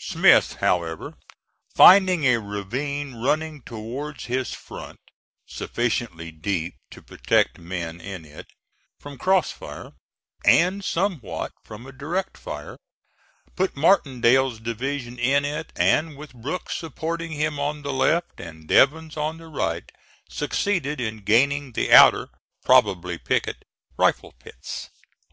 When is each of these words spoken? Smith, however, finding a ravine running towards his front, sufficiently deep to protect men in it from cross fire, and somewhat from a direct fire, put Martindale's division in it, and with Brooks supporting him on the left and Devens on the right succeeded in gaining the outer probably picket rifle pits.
Smith, 0.00 0.58
however, 0.60 1.14
finding 1.74 2.22
a 2.22 2.36
ravine 2.36 3.16
running 3.16 3.60
towards 3.62 4.26
his 4.26 4.54
front, 4.54 5.00
sufficiently 5.44 6.30
deep 6.30 6.76
to 6.88 7.02
protect 7.02 7.58
men 7.58 8.00
in 8.00 8.24
it 8.24 8.46
from 9.00 9.18
cross 9.18 9.50
fire, 9.50 9.90
and 10.44 10.84
somewhat 10.84 11.50
from 11.64 11.84
a 11.84 11.90
direct 11.90 12.36
fire, 12.36 12.78
put 13.56 13.74
Martindale's 13.74 14.60
division 14.60 15.18
in 15.18 15.44
it, 15.44 15.72
and 15.74 16.16
with 16.16 16.32
Brooks 16.32 16.76
supporting 16.76 17.32
him 17.32 17.58
on 17.58 17.82
the 17.82 17.92
left 17.92 18.38
and 18.38 18.68
Devens 18.68 19.16
on 19.16 19.38
the 19.38 19.48
right 19.48 19.90
succeeded 20.30 21.00
in 21.00 21.24
gaining 21.24 21.72
the 21.72 21.92
outer 21.92 22.28
probably 22.64 23.18
picket 23.18 23.64
rifle 23.98 24.32
pits. 24.38 24.90